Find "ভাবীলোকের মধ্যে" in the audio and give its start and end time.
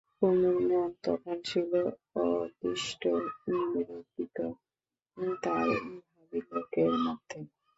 6.07-7.39